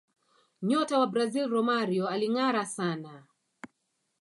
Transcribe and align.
nyota 0.61 0.99
wa 0.99 1.07
brazil 1.07 1.47
romario 1.49 2.07
alingara 2.07 2.65
sana 2.65 3.27